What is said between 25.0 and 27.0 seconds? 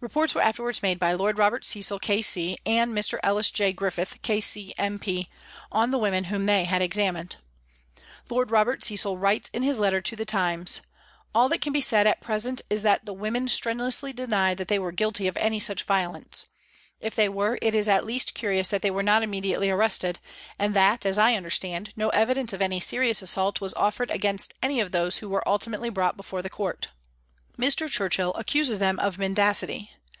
who were ultimately brought before the Court...."